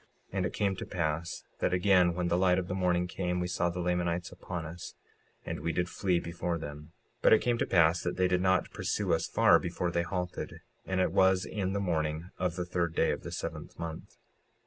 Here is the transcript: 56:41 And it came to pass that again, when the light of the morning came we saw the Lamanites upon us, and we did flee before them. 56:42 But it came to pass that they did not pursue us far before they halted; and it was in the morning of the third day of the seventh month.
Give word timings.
56:41 0.31 0.37
And 0.37 0.45
it 0.47 0.53
came 0.53 0.75
to 0.77 0.85
pass 0.87 1.43
that 1.59 1.73
again, 1.75 2.15
when 2.15 2.27
the 2.27 2.35
light 2.35 2.57
of 2.57 2.67
the 2.67 2.73
morning 2.73 3.05
came 3.05 3.39
we 3.39 3.45
saw 3.47 3.69
the 3.69 3.79
Lamanites 3.81 4.31
upon 4.31 4.65
us, 4.65 4.95
and 5.45 5.59
we 5.59 5.71
did 5.71 5.87
flee 5.89 6.19
before 6.19 6.57
them. 6.57 6.85
56:42 7.21 7.21
But 7.21 7.33
it 7.33 7.41
came 7.41 7.57
to 7.59 7.65
pass 7.67 8.01
that 8.01 8.17
they 8.17 8.27
did 8.27 8.41
not 8.41 8.71
pursue 8.71 9.13
us 9.13 9.27
far 9.27 9.59
before 9.59 9.91
they 9.91 10.01
halted; 10.01 10.61
and 10.87 10.99
it 10.99 11.11
was 11.11 11.45
in 11.45 11.73
the 11.73 11.79
morning 11.79 12.31
of 12.39 12.55
the 12.55 12.65
third 12.65 12.95
day 12.95 13.11
of 13.11 13.21
the 13.21 13.31
seventh 13.31 13.77
month. 13.77 14.17